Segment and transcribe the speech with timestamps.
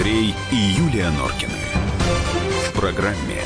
[0.00, 1.52] Андрей и Юлия Норкины.
[2.70, 3.42] В программе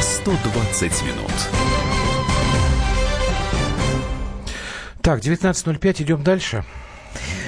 [0.00, 1.30] 120 минут.
[5.00, 6.64] Так, 19.05, идем дальше.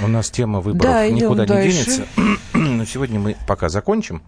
[0.05, 1.67] У нас тема выборов Да, никуда дальше.
[1.67, 2.07] не денется.
[2.53, 4.23] Но сегодня мы пока закончим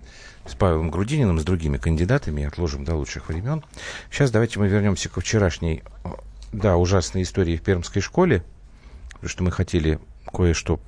[0.44, 3.62] с Павелом Грудининым, с другими кандидатами, и отложим до лучших времен.
[4.10, 5.84] Сейчас давайте мы вернемся к вчерашней,
[6.52, 8.42] да, ужасной истории в Пермской школе,
[9.12, 10.00] потому что мы хотели
[10.32, 10.80] кое-что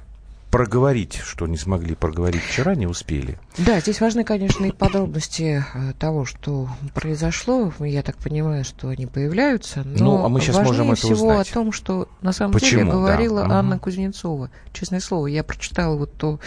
[0.51, 3.39] проговорить, что не смогли проговорить вчера, не успели.
[3.59, 7.73] Да, здесь важны, конечно, и подробности э, того, что произошло.
[7.79, 9.83] Я так понимаю, что они появляются.
[9.85, 11.51] Но Ну, а мы важнее можем это всего узнать.
[11.51, 12.97] о том, что на самом Почему, деле да.
[12.99, 13.53] говорила Мгм.
[13.53, 14.51] Анна Кузнецова.
[14.73, 16.41] Честное слово, я прочитала вот то,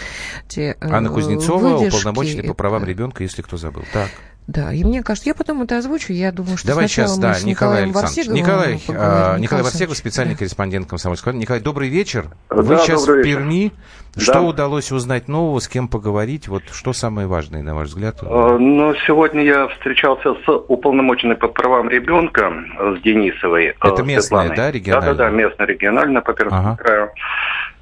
[0.48, 1.98] те э, Анна Кузнецова, выдержки.
[1.98, 3.84] уполномоченный по правам Это- ребенка, если кто забыл.
[3.94, 4.10] Так.
[4.48, 6.12] Да, и мне кажется, я потом это озвучу.
[6.14, 8.28] Я думаю, что Давай сначала сейчас, мы да, с Николай Николаем Александрович.
[8.28, 10.38] Варсеговым Николай, а, Николай Николай Варсегов, специальный да.
[10.40, 11.42] корреспондент «Комсомольской правды».
[11.42, 12.26] Николай, добрый вечер.
[12.50, 13.38] Да, Вы сейчас добрый в вечер.
[13.40, 13.72] Перми.
[14.16, 14.22] Да.
[14.22, 16.48] Что удалось узнать нового, с кем поговорить?
[16.48, 18.18] Вот что самое важное, на ваш взгляд?
[18.22, 23.68] Э, Ну, сегодня я встречался с уполномоченной по правам ребенка, э, с Денисовой.
[23.70, 24.56] э, Это местная, Светланой.
[24.56, 25.14] да, региональная?
[25.16, 26.78] Да-да-да, местная, региональная по Пермскому Ага.
[26.84, 27.10] краю.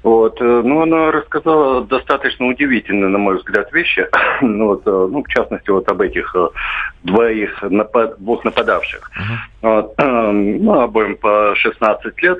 [0.02, 4.06] Вот, э, ну, она рассказала достаточно удивительные, на мой взгляд, вещи.
[4.42, 6.48] ну, вот, э, ну, в частности, вот об этих э,
[7.04, 9.10] двоих, напа- двух нападавших.
[9.60, 12.38] Вот, э, ну, обоим по 16 лет.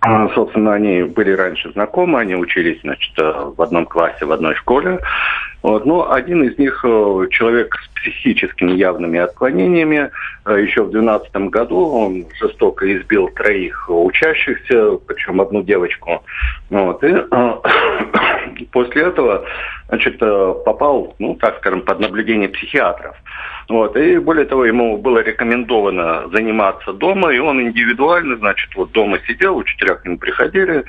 [0.00, 5.00] А, Собственно, они были раньше знакомы, они учились, значит, в одном классе, в одной школе.
[5.62, 5.84] Вот.
[5.86, 10.10] Но один из них э, человек с психическими явными отклонениями.
[10.46, 16.22] Э, Еще в 2012 году он жестоко избил троих учащихся, причем одну девочку.
[16.70, 17.02] Вот.
[17.02, 17.54] И э,
[18.72, 19.44] после этого
[19.88, 23.16] значит, попал, ну, так скажем, под наблюдение психиатров.
[23.68, 23.96] Вот.
[23.96, 29.56] И более того, ему было рекомендовано заниматься дома, и он индивидуально, значит, вот дома сидел,
[29.56, 30.84] учителя к нему приходили,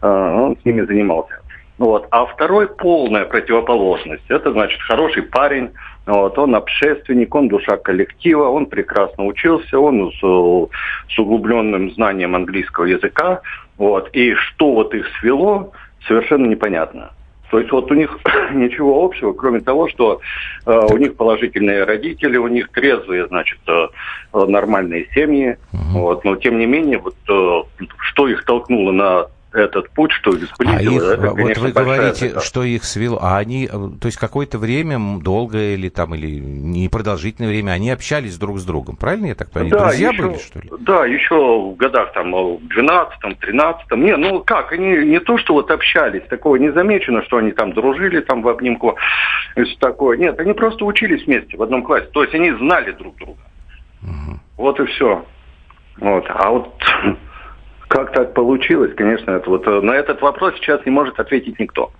[0.00, 1.40] он с ними занимался.
[1.78, 2.06] Вот.
[2.10, 4.24] А второй полная противоположность.
[4.28, 5.70] Это значит хороший парень,
[6.06, 12.84] вот, он общественник, он душа коллектива, он прекрасно учился, он с, с углубленным знанием английского
[12.84, 13.40] языка.
[13.76, 14.10] Вот.
[14.12, 15.72] И что вот их свело,
[16.06, 17.10] совершенно непонятно.
[17.50, 18.18] То есть вот у них
[18.52, 20.20] ничего общего, кроме того, что
[20.66, 23.86] э, у них положительные родители, у них трезвые, значит, э,
[24.32, 25.56] э, нормальные семьи.
[25.72, 26.24] Вот.
[26.24, 30.82] Но тем не менее, вот э, что их толкнуло на этот путь, что их А
[30.82, 32.40] их, это, вот конечно, вы говорите, загадка.
[32.40, 37.72] что их свело, а они, то есть какое-то время, долгое или там, или непродолжительное время,
[37.72, 39.74] они общались друг с другом, правильно я так понимаю?
[39.74, 40.70] Они друзья еще, были, что ли?
[40.80, 45.38] Да, еще в годах там э, в 12 13 Не, ну как, они не то,
[45.38, 48.96] что вот общались, такого не замечено, что они там дружили там в обнимку
[49.56, 50.18] и все такое.
[50.18, 52.08] Нет, они просто учились вместе в одном классе.
[52.12, 53.40] То есть они знали друг друга.
[54.56, 55.24] Вот и все.
[55.98, 56.24] Вот.
[56.28, 56.74] А вот
[57.88, 61.90] как так получилось, конечно, это вот э, на этот вопрос сейчас не может ответить никто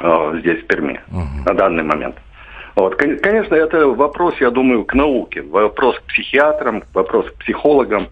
[0.00, 1.00] э, здесь, в Перми,
[1.46, 2.16] на данный момент.
[2.76, 2.96] Вот.
[2.96, 8.08] кон- Конечно, это вопрос, я думаю, к науке, вопрос к психиатрам, вопрос к психологам.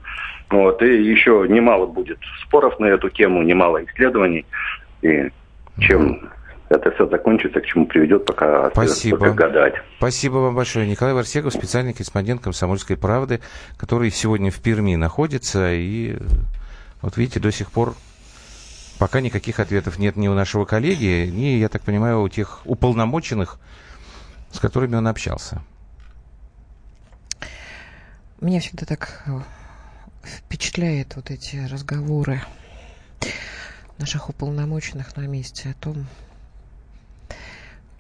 [0.51, 0.83] Вот.
[0.83, 4.47] И еще немало будет споров на эту тему, немало исследований.
[5.03, 5.31] И
[5.81, 6.31] чем
[6.69, 9.31] это все закончится, к чему приведет, пока Спасибо.
[9.31, 9.75] гадать.
[9.99, 10.87] Спасибо вам большое.
[10.87, 13.41] Николай Варсегов, специальный корреспондент «Комсомольской правды»,
[13.77, 15.73] который сегодня в Перми находится.
[15.73, 16.15] И
[17.03, 17.97] вот видите, до сих пор
[18.99, 23.59] пока никаких ответов нет ни у нашего коллеги, ни, я так понимаю, у тех уполномоченных,
[24.53, 25.63] с которыми он общался.
[28.41, 29.41] Меня всегда так э,
[30.25, 32.43] впечатляет вот эти разговоры
[33.99, 36.07] наших уполномоченных на месте о том,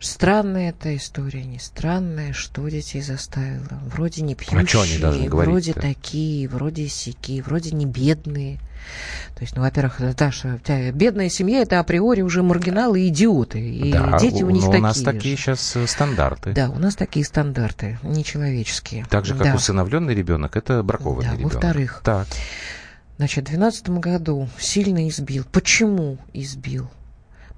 [0.02, 3.80] странная эта история, не странная, что детей заставило.
[3.86, 8.58] Вроде не пьющие, А они вроде такие, вроде сики, вроде не бедные.
[9.36, 13.60] То есть, ну, во-первых, Даша, у тебя бедная семья это априори уже маргиналы и идиоты.
[13.60, 14.80] И да, дети у, них но такие.
[14.80, 15.42] у нас такие же.
[15.42, 16.52] сейчас стандарты.
[16.52, 19.06] Да, у нас такие стандарты, нечеловеческие.
[19.08, 19.54] Так же, как Да.
[19.54, 21.54] усыновленный ребенок, это бракованный Да, ребенок.
[21.54, 22.26] во-вторых, Так.
[23.18, 25.44] Значит, в 2012 году сильно избил.
[25.52, 26.90] Почему избил?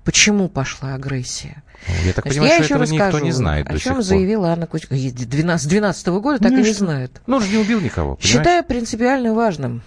[0.05, 1.63] Почему пошла агрессия?
[1.89, 4.03] Ну, Я так Значит, понимаю, я что еще этого расскажу, никто не знает о чем
[4.03, 5.13] заявила Анна Кузьмина.
[5.13, 6.85] 12, 12 года так Ну и и не что?
[6.85, 7.21] знает.
[7.27, 8.31] Ну, он же не убил никого, понимаешь?
[8.37, 9.83] Считаю принципиально важным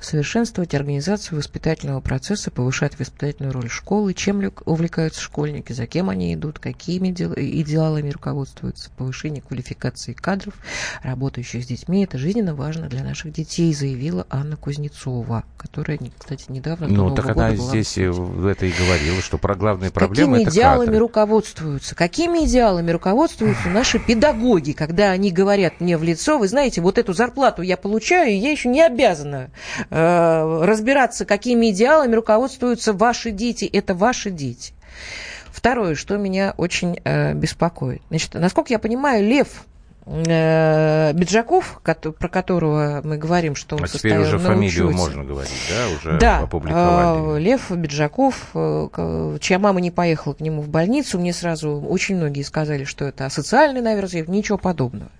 [0.00, 6.58] совершенствовать организацию воспитательного процесса, повышать воспитательную роль школы, чем увлекаются школьники, за кем они идут,
[6.58, 10.54] какими идеалами руководствуются, повышение квалификации кадров,
[11.02, 12.04] работающих с детьми.
[12.04, 17.54] Это жизненно важно для наших детей, заявила Анна Кузнецова, которая, кстати, недавно Ну, так она
[17.56, 21.00] здесь в это и говорила, что про главные проблемы Какими это идеалами кадры.
[21.00, 21.94] руководствуются?
[21.94, 27.12] Какими идеалами руководствуются наши педагоги, когда они говорят мне в лицо, вы знаете, вот эту
[27.12, 29.50] зарплату я получаю, и я еще не обязана
[29.90, 33.64] разбираться, какими идеалами руководствуются ваши дети.
[33.64, 34.74] Это ваши дети.
[35.58, 38.00] Второе, что меня очень э, беспокоит.
[38.10, 39.64] Значит, насколько я понимаю, Лев
[40.06, 44.98] э, Беджаков, про которого мы говорим, что он а теперь уже фамилию учете.
[44.98, 47.38] можно говорить, да, уже да, опубликовали.
[47.38, 52.16] Э, Лев Беджаков, э, чья мама не поехала к нему в больницу, мне сразу очень
[52.16, 55.10] многие сказали, что это асоциальный, наверное, ничего подобного.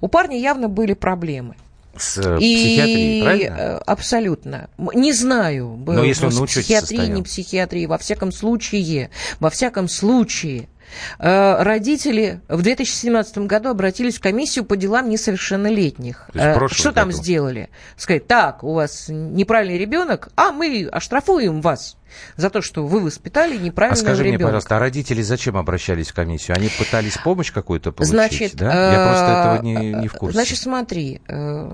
[0.00, 1.56] У парня явно были проблемы.
[2.00, 3.56] С э, психиатрией, и правильно?
[3.58, 4.70] Э, абсолютно.
[4.78, 10.79] Не знаю, Но если он психиатрии, не психиатрии, во всяком случае, во всяком случае, э,
[11.18, 16.28] родители в 2017 году обратились в комиссию по делам несовершеннолетних.
[16.32, 17.22] Прошлом Что там году.
[17.22, 17.70] сделали?
[17.96, 21.96] Сказать, так, у вас неправильный ребенок, а мы оштрафуем вас
[22.36, 24.46] за то, что вы воспитали А неправильного скажи мне, ребенка.
[24.46, 26.56] пожалуйста, а родители зачем обращались в комиссию?
[26.56, 28.92] Они пытались помощь какую-то получить, Значит, да?
[28.92, 30.34] Я просто э, этого не, не в курсе.
[30.34, 31.70] Значит, смотри, э,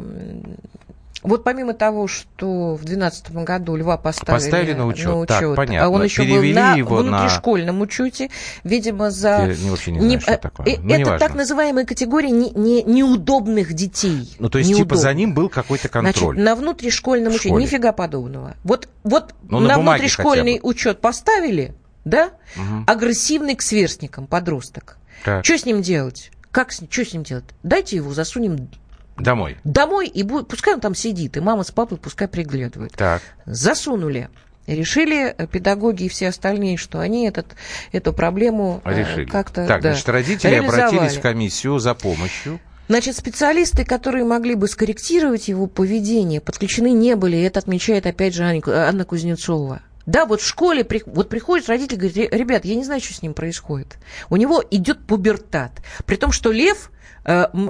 [1.27, 5.29] вот помимо того, что в 2012 году Льва поставили, Поставили на учет.
[5.29, 5.85] Так, понятно.
[5.87, 8.31] а он еще Перевели был на его на- внутришкольном учете,
[8.65, 9.29] видимо, за...
[9.29, 10.67] Я не- вообще не знаю, что э, такое.
[10.67, 11.19] э, Ну, это неважно.
[11.19, 14.35] так называемая категория не, не- неудобных детей.
[14.39, 15.03] Ну, то есть, типа, Неудобных.
[15.03, 16.37] за ним был какой-то контроль.
[16.37, 18.55] Значит, на внутришкольном учете нифига подобного.
[18.65, 21.75] Вот, вот Ну, на на, внутришкольный учет поставили,
[22.05, 22.31] да?
[22.57, 22.85] Мгм.
[22.87, 24.99] Агрессивный к сверстникам подросток.
[25.25, 26.31] Так, Что с ним делать?
[26.53, 27.45] Как с, что с ним делать?
[27.63, 28.69] Дайте его засунем
[29.19, 29.57] домой.
[29.65, 32.93] домой, и бу- пускай он там сидит, и мама с папой пускай приглядывают.
[32.93, 33.23] Так.
[33.47, 34.29] Засунули.
[34.67, 37.47] Решили э, педагоги и все остальные, что они этот,
[37.93, 39.25] эту проблему э, Решили.
[39.27, 42.59] как-то так, да, значит, родители обратились в комиссию за помощью.
[42.89, 47.37] Значит, специалисты, которые могли бы скорректировать его поведение, подключены не были.
[47.37, 49.83] И это отмечает, опять же, Анна Кузнецова.
[50.05, 53.13] Да, вот в школе, при- вот приходит родитель, говорит, «Ре- ребят, я не знаю, что
[53.15, 53.97] с ним происходит.
[54.31, 55.73] У него идет пубертат.
[56.05, 56.93] При том, что Лев,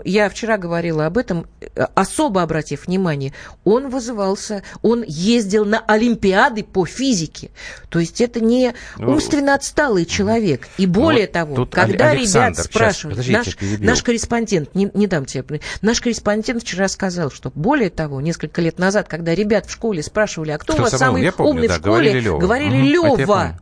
[0.04, 3.32] я вчера говорила об этом, э, особо обратив внимание,
[3.64, 7.50] он вызывался, он ездил на Олимпиады по физике.
[7.88, 10.68] То есть это не Ну, умственно отсталый человек.
[10.76, 15.24] И более вот того, когда Александр, ребят спрашивают, подождите, наш, наш корреспондент, не, не дам
[15.24, 20.02] тебе, наш корреспондент вчера сказал, что более того, несколько лет назад, когда ребят в школе
[20.02, 22.40] спрашивали, а кто, Кто у вас самый помню, умный да, в школе, говорили Лёва.
[22.40, 22.82] говорили я
[23.16, 23.60] Лева.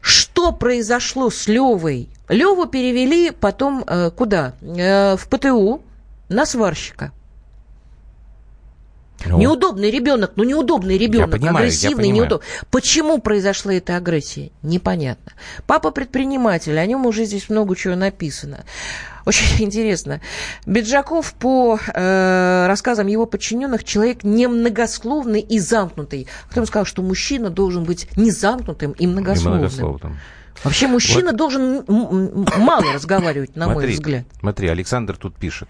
[0.00, 2.08] Что произошло с Левой?
[2.28, 4.54] Леву перевели потом э, куда?
[4.62, 5.82] Э, в ПТУ
[6.28, 7.12] на сварщика.
[9.26, 12.22] Ну, Неудобный ребенок, ну неудобный ребенок, понимаю, я агрессивный, понимаю.
[12.22, 12.46] неудобный.
[12.70, 14.52] Почему произошла эта агрессия?
[14.62, 15.32] Непонятно.
[15.66, 18.64] Папа предприниматель, о нем уже здесь много чего написано.
[19.26, 20.20] Очень интересно.
[20.66, 26.28] Беджаков, по э, рассказам его подчиненных, человек немногословный и замкнутый.
[26.48, 30.18] Кто ему сказал, что мужчина должен быть не замкнутым и и многословным?
[30.64, 34.24] Вообще мужчина должен м- м- мало разговаривать, на мой Смотри, взгляд.
[34.40, 35.68] Смотри, Александр тут пишет.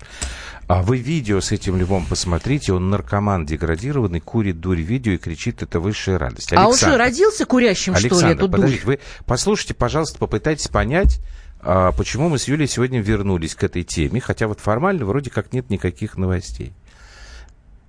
[0.67, 5.63] А вы видео с этим львом посмотрите, он наркоман деградированный, курит дурь видео и кричит,
[5.63, 6.53] это высшая радость.
[6.53, 8.61] А он что, Александр, родился курящим, что ли, Александр, эту дурь?
[8.61, 11.21] подождите, вы послушайте, пожалуйста, попытайтесь понять,
[11.61, 15.53] а, почему мы с Юлей сегодня вернулись к этой теме, хотя вот формально вроде как
[15.53, 16.73] нет никаких новостей.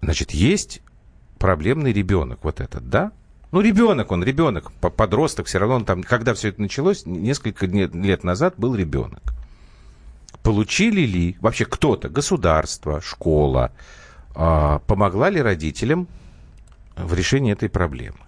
[0.02, 0.82] Значит, есть
[1.38, 3.12] проблемный ребенок вот этот, да?
[3.52, 7.66] Ну, ребенок он, ребенок, по- подросток, все равно он там, когда все это началось, несколько
[7.66, 9.34] лет назад был ребенок.
[10.44, 13.72] Получили ли вообще кто-то, государство, школа,
[14.36, 16.08] а, помогла ли родителям
[16.96, 18.20] в решении этой проблемы?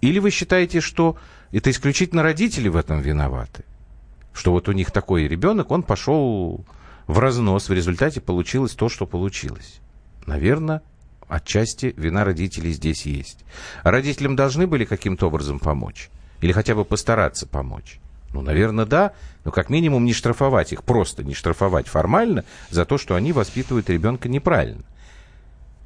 [0.00, 1.16] Или вы считаете, что
[1.52, 3.64] это исключительно родители в этом виноваты?
[4.32, 6.64] Что вот у них такой ребенок, он пошел
[7.06, 9.80] в разнос, в результате получилось то, что получилось.
[10.26, 10.82] Наверное,
[11.30, 13.44] отчасти вина родителей здесь есть.
[13.82, 16.10] Родителям должны были каким-то образом помочь?
[16.40, 18.00] Или хотя бы постараться помочь?
[18.32, 19.12] Ну, наверное, да,
[19.44, 23.90] но как минимум не штрафовать их, просто не штрафовать формально за то, что они воспитывают
[23.90, 24.84] ребенка неправильно.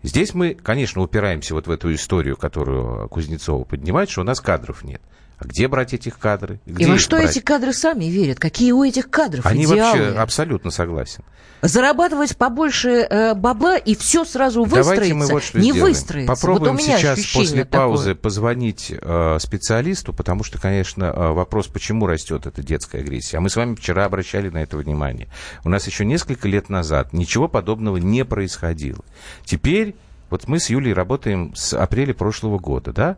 [0.03, 4.85] Здесь мы, конечно, упираемся вот в эту историю, которую Кузнецова поднимает, что у нас кадров
[4.85, 5.01] нет.
[5.45, 6.61] А где брать этих кадры?
[6.67, 7.31] Где И во что брать?
[7.31, 8.39] эти кадры сами верят?
[8.39, 9.99] Какие у этих кадров Они идеалы?
[9.99, 11.23] вообще абсолютно согласен.
[11.61, 14.93] Зарабатывать побольше э, бабла и все сразу выстроится.
[14.95, 15.95] Давайте мы вот что не сделаем.
[15.95, 16.35] выстроится.
[16.35, 17.81] Попробуем вот сейчас после такое.
[17.81, 23.39] паузы позвонить э, специалисту, потому что, конечно, э, вопрос, почему растет эта детская агрессия.
[23.39, 25.29] А мы с вами вчера обращали на это внимание.
[25.65, 29.05] У нас еще несколько лет назад ничего подобного не происходило.
[29.45, 29.95] Теперь,
[30.31, 33.17] вот мы с Юлей работаем с апреля прошлого года, да?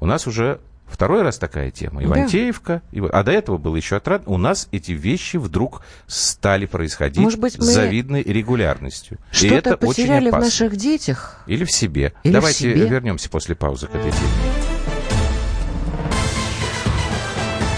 [0.00, 0.60] У нас уже
[0.92, 2.02] второй раз такая тема.
[2.04, 2.82] Ивантеевка.
[2.92, 4.22] и вот- а до этого было еще отрад.
[4.26, 9.18] У нас эти вещи вдруг стали происходить Может быть, с мы завидной регулярностью.
[9.32, 11.42] И Что-то это очень потеряли в наших детях.
[11.46, 12.12] Или в себе.
[12.22, 12.86] Или в Давайте себе.
[12.86, 14.28] вернемся после паузы к этой теме.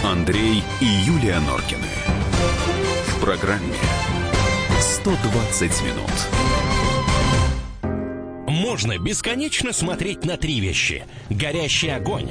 [0.04, 1.86] Андрей и Юлия Норкины.
[3.08, 3.74] В программе
[4.80, 6.10] 120 минут.
[8.46, 11.04] Можно бесконечно смотреть на три вещи.
[11.30, 12.30] Горящий огонь,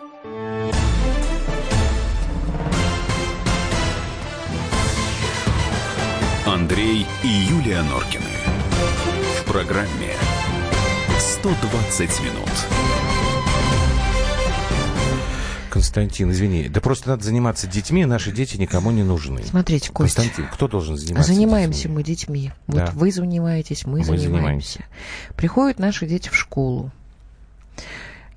[6.61, 8.23] Андрей и Юлия Норкины.
[9.39, 10.13] В программе
[11.17, 12.49] 120 минут.
[15.71, 19.41] Константин, извини, да просто надо заниматься детьми, наши дети никому не нужны.
[19.43, 20.17] Смотрите, Костя.
[20.21, 21.95] Константин, кто должен заниматься Занимаемся детьми?
[21.95, 22.51] мы детьми.
[22.67, 22.85] Да.
[22.85, 24.29] Вот вы занимаетесь, мы, Мы занимаемся.
[24.29, 24.85] занимаемся.
[25.35, 26.91] Приходят наши дети в школу.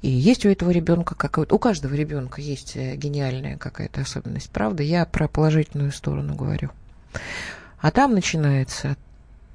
[0.01, 1.55] И есть у этого ребенка какой-то...
[1.55, 4.83] У каждого ребенка есть э, гениальная какая-то особенность, правда?
[4.83, 6.71] Я про положительную сторону говорю.
[7.85, 8.97] А там начинается...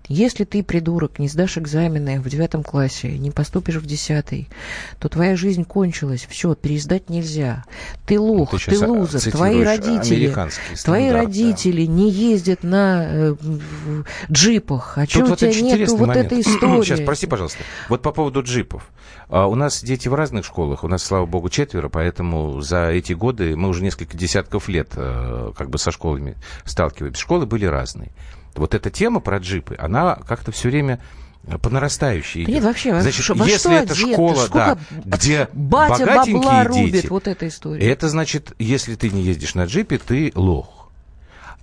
[0.08, 4.48] Если ты, придурок, не сдашь экзамены в девятом классе, не поступишь в десятый,
[5.00, 6.28] то твоя жизнь кончилась.
[6.30, 7.64] Все, пересдать нельзя.
[8.08, 10.32] Ты лох, Ты ты, лузер, твои родители...
[10.32, 11.14] Твои стандарт, да.
[11.14, 13.36] родители не ездят на э,
[14.32, 14.98] джипах.
[14.98, 16.26] А Тут у вот тебя очень нету вот момент.
[16.28, 16.84] этой истории?
[16.84, 17.64] Сейчас, прости, пожалуйста.
[17.88, 18.90] Вот по поводу джипов.
[19.30, 20.84] А, У нас дети в разных школах.
[20.84, 25.52] У нас, слава богу, четверо, поэтому за эти годы мы уже несколько десятков лет э,
[25.56, 27.22] как бы со школами сталкиваемся.
[27.22, 28.12] Школы были разные.
[28.56, 31.00] Вот эта тема про джипы, она как-то все время
[31.62, 34.12] по нарастающей Да нет, вообще, во Значит, что- если что это одеты?
[34.14, 37.88] школа, да, где Батя богатенькие дети, рубит, вот эта история.
[37.90, 40.90] это значит, если ты не ездишь на джипе, ты лох.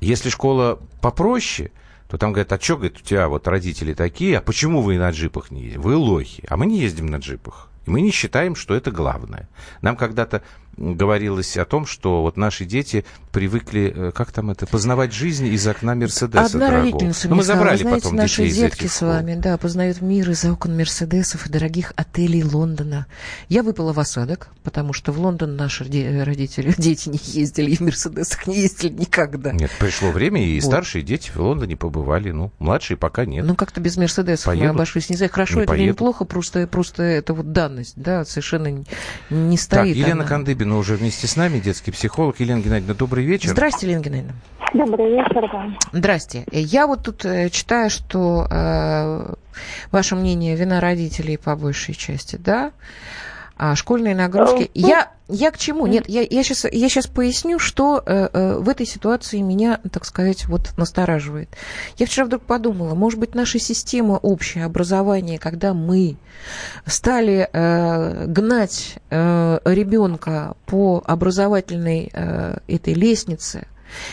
[0.00, 1.70] Если школа попроще,
[2.08, 5.10] то там говорят, а что, говорит, у тебя вот родители такие, а почему вы на
[5.10, 5.80] джипах не ездите?
[5.80, 6.44] Вы лохи.
[6.48, 7.68] А мы не ездим на джипах.
[7.86, 9.48] И мы не считаем, что это главное.
[9.80, 10.42] Нам когда-то
[10.76, 15.66] говорилось о том, что вот наши дети привыкли, э, как там это, познавать жизнь из
[15.66, 16.82] окна Мерседеса Одна дорогого.
[16.84, 19.08] родительница Ну, мне мы сказала, забрали знаете, потом наши детей из детки этих с школ.
[19.08, 23.06] вами, да, познают мир из-за окон Мерседесов и дорогих отелей Лондона.
[23.48, 27.76] Я выпала в осадок, потому что в Лондон наши де- родители, дети не ездили, и
[27.76, 29.52] в Мерседесах не ездили никогда.
[29.52, 30.66] Нет, пришло время, и Вот.
[30.66, 32.30] старшие дети в Лондоне побывали.
[32.30, 33.44] Ну, младшие пока нет.
[33.46, 34.76] Ну, как-то без Мерседесов мы Поедут.
[34.76, 35.10] обошлись.
[35.10, 35.98] Не знаю, хорошо Не это или поедут.
[35.98, 38.86] плохо, просто, просто это вот данность, да, совершенно не-
[39.30, 39.96] не так, стоит.
[39.96, 40.24] Елена она.
[40.66, 42.40] Кандыбина уже вместе с нами, детский психолог.
[42.40, 43.50] Елена Геннадьевна, добрый вечер.
[43.50, 44.32] Здрасте, Елена Геннадьевна.
[44.74, 45.78] Добрый вечер вам.
[45.92, 46.44] Здрасте.
[46.50, 49.34] Я вот тут э, читаю, что э,
[49.92, 52.72] ваше мнение вина родителей по большей части, да?
[53.56, 54.64] А школьные нагрузки.
[54.64, 55.86] Э, ну- Я, я к чему?
[55.86, 60.04] Нет, я, я, сейчас, я сейчас поясню, что э, э, в этой ситуации меня, так
[60.04, 61.48] сказать, вот настораживает.
[61.96, 66.16] Я вчера вдруг подумала, может быть, наша система общее образование, когда мы
[66.84, 73.66] стали э, гнать э, ребенка по образовательной э, этой лестнице,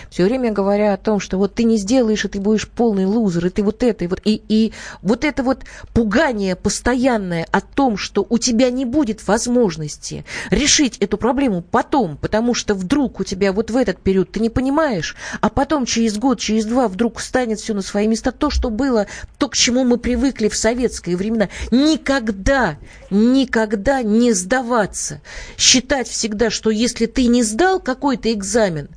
[0.09, 3.45] все время говоря о том, что вот ты не сделаешь, и ты будешь полный лузер,
[3.45, 5.63] и ты вот это, и вот, и, и вот это вот
[5.93, 12.53] пугание постоянное о том, что у тебя не будет возможности решить эту проблему потом, потому
[12.53, 16.39] что вдруг у тебя вот в этот период ты не понимаешь, а потом через год,
[16.39, 18.31] через два вдруг встанет все на свои места.
[18.31, 22.77] То, что было, то, к чему мы привыкли в советские времена, никогда,
[23.09, 25.21] никогда не сдаваться.
[25.57, 28.89] Считать всегда, что если ты не сдал какой-то экзамен,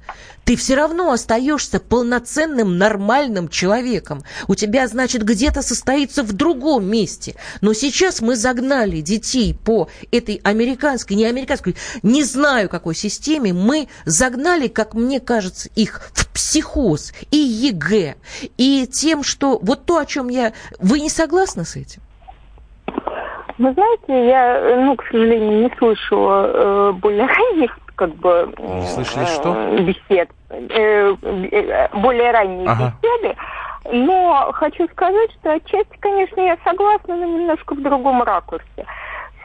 [0.46, 4.20] ты все равно остаешься полноценным, нормальным человеком.
[4.46, 7.34] У тебя, значит, где-то состоится в другом месте.
[7.60, 11.74] Но сейчас мы загнали детей по этой американской, не американской,
[12.04, 18.14] не знаю какой системе, мы загнали, как мне кажется, их в психоз и ЕГЭ,
[18.56, 20.52] и тем, что вот то, о чем я...
[20.78, 22.02] Вы не согласны с этим?
[23.58, 28.52] Вы знаете, я, ну, к сожалению, не слышала э, более ранних, как бы...
[28.58, 29.54] Не слышали что?
[29.54, 30.30] э, Бесед.
[30.50, 32.92] э, э, более ранние Ага.
[33.02, 33.36] беседы.
[33.92, 38.86] Но хочу сказать, что отчасти, конечно, я согласна, но немножко в другом ракурсе.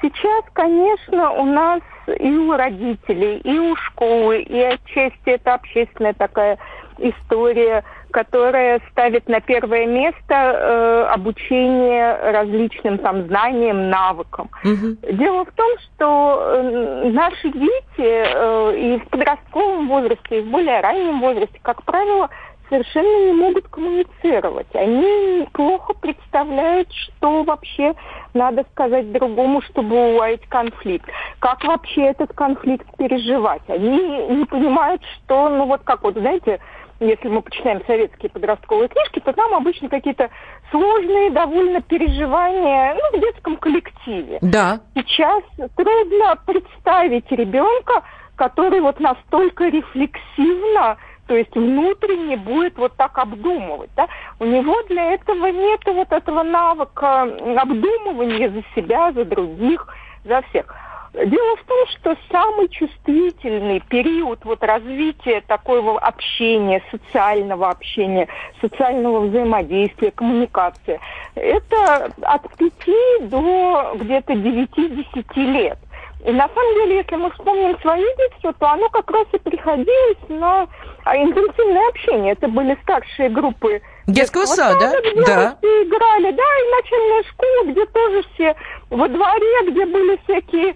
[0.01, 1.81] Сейчас, конечно, у нас
[2.19, 6.57] и у родителей, и у школы, и отчасти это общественная такая
[6.97, 14.49] история, которая ставит на первое место э, обучение различным там знаниям, навыкам.
[15.11, 20.81] Дело в том, что э, наши дети э, и в подростковом возрасте, и в более
[20.81, 22.29] раннем возрасте, как правило,
[22.71, 24.73] совершенно не могут коммуницировать.
[24.73, 27.93] Они плохо представляют, что вообще
[28.33, 31.07] надо сказать другому, чтобы уладить конфликт.
[31.39, 33.61] Как вообще этот конфликт переживать.
[33.67, 33.97] Они
[34.29, 36.61] не понимают, что, ну вот как вот, знаете,
[37.01, 40.29] если мы почитаем советские подростковые книжки, то там обычно какие-то
[40.69, 44.37] сложные довольно переживания ну, в детском коллективе.
[44.41, 44.79] Да.
[44.95, 45.43] Сейчас
[45.75, 48.03] трудно представить ребенка,
[48.35, 53.89] который вот настолько рефлексивно то есть внутренне будет вот так обдумывать.
[53.95, 54.09] Да?
[54.39, 59.87] У него для этого нет вот этого навыка обдумывания за себя, за других,
[60.25, 60.75] за всех.
[61.13, 68.29] Дело в том, что самый чувствительный период вот развития такого общения, социального общения,
[68.61, 71.01] социального взаимодействия, коммуникации,
[71.35, 75.77] это от 5 до где-то 9-10 лет.
[76.25, 80.29] И на самом деле, если мы вспомним свое детство, то оно как раз и приходилось
[80.29, 80.67] на
[81.03, 82.33] а, интенсивное общение.
[82.33, 85.57] Это были старшие группы Детского сада, где да.
[85.57, 88.55] все играли, да, и начальная школа, где тоже все
[88.89, 90.75] во дворе, где были всякие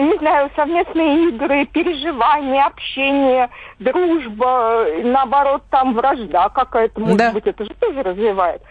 [0.00, 7.32] не знаю, совместные игры, переживания, общение, дружба, наоборот, там вражда какая-то, может да.
[7.32, 8.62] быть, это же тоже развивает.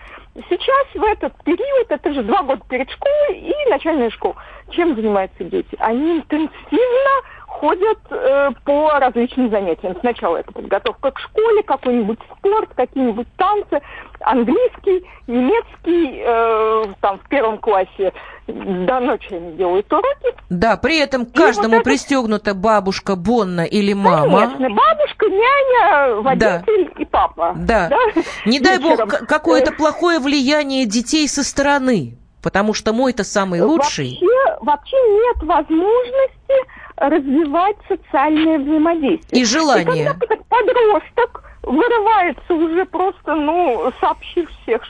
[0.49, 4.35] Сейчас в этот период, это же два года перед школой и начальная школа,
[4.71, 5.75] чем занимаются дети?
[5.79, 7.11] Они интенсивно
[7.51, 9.95] ходят э, по различным занятиям.
[9.99, 13.81] Сначала это подготовка к школе, какой-нибудь спорт, какие-нибудь танцы,
[14.21, 18.13] английский, немецкий, э, там в первом классе
[18.47, 20.35] до ночи они делают уроки.
[20.49, 24.47] Да, при этом каждому вот пристегнута бабушка, Бонна или мама.
[24.47, 27.01] Конечно, бабушка, няня, водитель да.
[27.01, 27.53] и папа.
[27.57, 27.89] Да.
[27.89, 28.21] да?
[28.45, 34.17] Не дай бог какое-то плохое влияние детей со стороны, потому что мой-то самый лучший.
[34.21, 39.41] Вообще, вообще нет возможности развивать социальное взаимодействие.
[39.41, 40.03] И желание.
[40.03, 44.81] И когда подросток вырывается уже просто, ну, сообщив всех,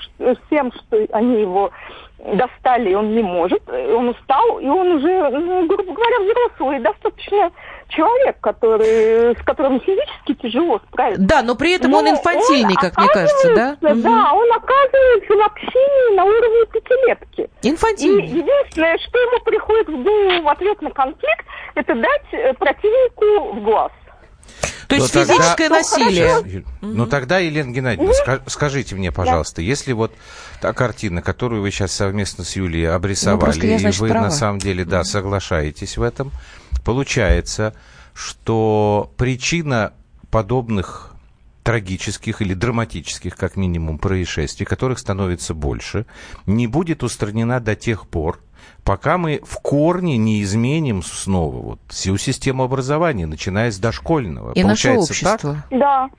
[0.47, 1.71] всем, что они его
[2.33, 7.51] достали, он не может, он устал, и он уже, ну, грубо говоря, взрослый, достаточно
[7.89, 11.23] человек, который, с которым физически тяжело справиться.
[11.23, 13.77] Да, но при этом но он инфантильный, он как мне кажется, да?
[13.81, 14.41] Да, угу.
[14.41, 17.49] он оказывается в общении на уровне пятилетки.
[17.63, 18.25] Инфантильный.
[18.25, 23.53] И единственное, что ему приходит в голову в ответ на конфликт, это дать э, противнику
[23.55, 23.91] в глаз.
[24.91, 25.75] То есть но физическое тогда...
[25.77, 26.63] насилие.
[26.81, 29.61] Ну тогда, Елена Геннадьевна, скажите мне, пожалуйста, да.
[29.61, 30.13] если вот
[30.59, 34.25] та картина, которую вы сейчас совместно с Юлией обрисовали, ну, я, значит, и вы права.
[34.25, 36.31] на самом деле, да, соглашаетесь в этом,
[36.83, 37.73] получается,
[38.13, 39.93] что причина
[40.29, 41.13] подобных
[41.63, 46.05] трагических или драматических, как минимум, происшествий, которых становится больше,
[46.45, 48.39] не будет устранена до тех пор,
[48.91, 54.51] пока мы в корне не изменим снова вот всю систему образования, начиная с дошкольного.
[54.51, 55.55] И Получается наше общество.
[55.69, 55.79] Так?
[55.79, 56.09] Да.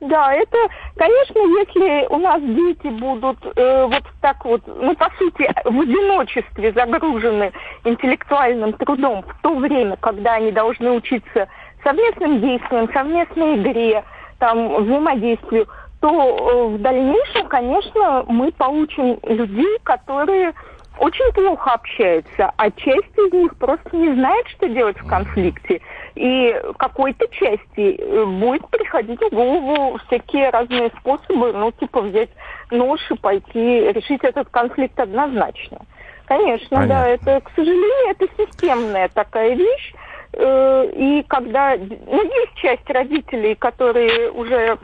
[0.00, 0.58] Да, это,
[0.94, 6.70] конечно, если у нас дети будут э, вот так вот, ну, по сути, в одиночестве
[6.72, 7.50] загружены
[7.84, 11.48] интеллектуальным трудом в то время, когда они должны учиться
[11.82, 14.04] совместным действиям, совместной игре,
[14.38, 15.66] там, взаимодействию,
[16.00, 20.52] то э, в дальнейшем, конечно, мы получим людей, которые
[20.98, 25.80] очень плохо общаются, а часть из них просто не знает, что делать в конфликте.
[26.14, 32.30] И какой-то части э, будет приходить в голову всякие разные способы, ну, типа взять
[32.70, 35.78] нож и пойти решить этот конфликт однозначно.
[36.26, 36.94] Конечно, Понятно.
[36.94, 39.94] да, это, к сожалению, это системная такая вещь.
[40.32, 44.76] Э, и когда, ну, есть часть родителей, которые уже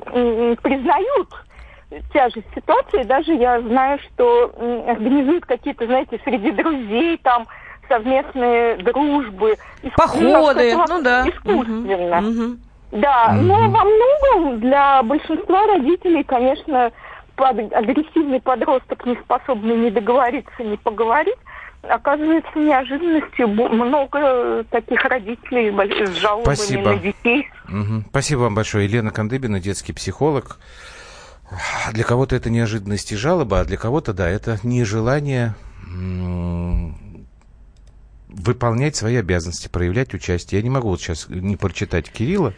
[0.63, 1.29] признают
[2.13, 3.03] тяжесть ситуации.
[3.05, 4.53] Даже я знаю, что
[4.87, 7.47] организуют какие-то, знаете, среди друзей там
[7.89, 9.57] совместные дружбы.
[9.97, 11.29] Походы, ну да.
[11.29, 12.19] Искусственно.
[12.19, 12.59] Угу.
[12.93, 13.43] Да, угу.
[13.43, 16.93] но во многом для большинства родителей, конечно,
[17.37, 21.39] под, агрессивный подросток, не способный ни договориться, ни поговорить,
[21.83, 25.71] оказывается неожиданностью много таких родителей
[26.07, 26.93] с жалобами Спасибо.
[26.93, 27.49] на детей.
[27.69, 28.05] Угу.
[28.11, 28.87] Спасибо вам большое.
[28.87, 30.59] Елена Кандыбина, детский психолог.
[31.93, 35.55] Для кого-то это неожиданность и жалоба, а для кого-то, да, это нежелание
[38.29, 40.59] выполнять свои обязанности, проявлять участие.
[40.59, 42.55] Я не могу вот сейчас не прочитать Кирилла.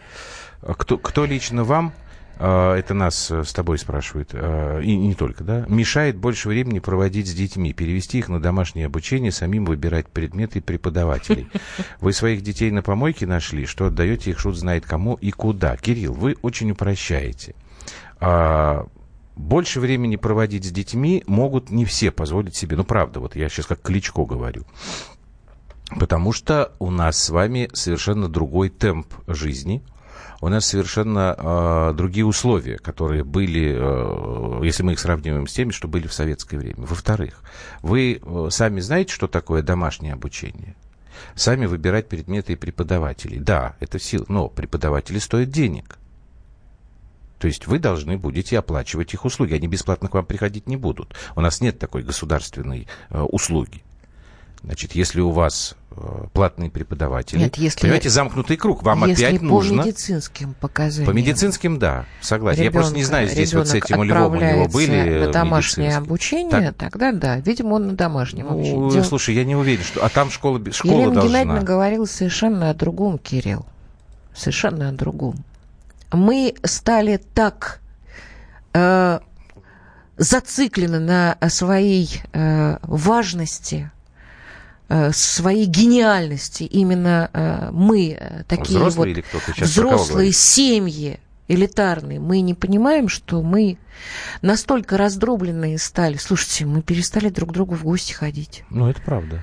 [0.63, 1.93] Кто, кто лично вам,
[2.39, 7.29] э, это нас с тобой спрашивают, э, и не только, да, мешает больше времени проводить
[7.29, 11.49] с детьми, перевести их на домашнее обучение, самим выбирать предметы и преподавателей.
[12.01, 15.77] Вы своих детей на помойке нашли, что отдаете их шут знает кому и куда.
[15.77, 17.55] Кирилл, вы очень упрощаете.
[18.21, 18.87] А,
[19.37, 22.77] больше времени проводить с детьми могут не все позволить себе.
[22.77, 24.65] Ну, правда, вот я сейчас как Кличко говорю.
[25.99, 29.83] Потому что у нас с вами совершенно другой темп жизни.
[30.41, 35.71] У нас совершенно э, другие условия, которые были, э, если мы их сравниваем с теми,
[35.71, 36.77] что были в советское время.
[36.79, 37.43] Во-вторых,
[37.83, 40.75] вы э, сами знаете, что такое домашнее обучение?
[41.35, 43.39] Сами выбирать предметы и преподавателей.
[43.39, 45.99] Да, это сила, но преподаватели стоят денег.
[47.39, 49.55] То есть вы должны будете оплачивать их услуги.
[49.55, 51.15] Они бесплатно к вам приходить не будут.
[51.35, 53.83] У нас нет такой государственной э, услуги.
[54.63, 59.41] Значит, если у вас э, платные преподаватели, Нет, если- понимаете, замкнутый круг, вам Если опять
[59.41, 59.83] по нужно...
[59.83, 61.13] медицинским показаниям.
[61.13, 62.63] По медицинским, да, согласен.
[62.65, 65.31] Я просто не ребенка- знаю, здесь вот с этим у Львова у него были на
[65.31, 67.37] домашнее обучение, тогда да.
[67.39, 68.91] Видимо, он на домашнем Ну, обучении.
[68.93, 70.05] Дело- слушай, я не уверен, что...
[70.05, 71.29] А там школа, школа Елена должна...
[71.29, 73.67] Геннадьевна говорила совершенно о другом, Кирилл.
[74.35, 75.37] Совершенно о другом.
[76.13, 77.81] Мы стали так
[78.73, 79.21] э,
[80.17, 83.91] зациклены на своей э, важности,
[84.89, 86.65] э, своей гениальности.
[86.65, 93.43] Именно э, мы э, такие Взрослые вот или взрослые семьи элитарные, мы не понимаем, что
[93.43, 93.79] мы
[94.43, 96.17] настолько раздробленные стали.
[96.17, 98.65] Слушайте, мы перестали друг к другу в гости ходить.
[98.71, 99.43] Ну, это правда.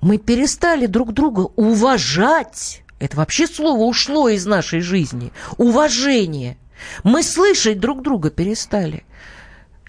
[0.00, 2.82] Мы перестали друг друга уважать.
[3.00, 5.32] Это вообще слово ушло из нашей жизни.
[5.56, 6.58] Уважение.
[7.02, 9.04] Мы слышать друг друга перестали.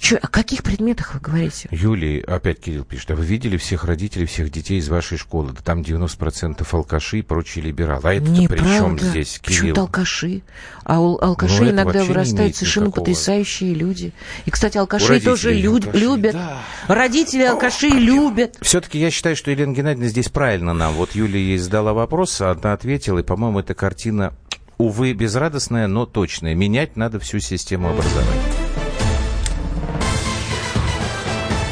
[0.01, 1.67] Чё, о каких предметах вы говорите?
[1.69, 5.51] Юлий, опять Кирилл пишет, а вы видели всех родителей, всех детей из вашей школы?
[5.53, 8.01] Да там 90% алкаши и прочие либералы.
[8.09, 9.79] А это при чем здесь, Почему Кирилл?
[9.83, 10.41] алкаши?
[10.85, 14.11] А у Ну, это иногда вообще не вырастают совершенно никакого- потрясающие люди.
[14.45, 16.33] И, кстати, алкаши тоже лю- алкаши, любят.
[16.33, 16.57] да.
[16.87, 18.57] Родители алкашей любят.
[18.59, 20.95] Все-таки я считаю, что Елена Геннадьевна здесь правильно нам.
[20.95, 24.33] Вот Юлия ей задала вопрос, а она ответила, и, по-моему, эта картина,
[24.79, 26.55] увы, безрадостная, но точная.
[26.55, 28.41] Менять надо всю систему образования.